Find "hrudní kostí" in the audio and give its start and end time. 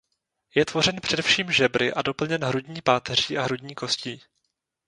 3.43-4.21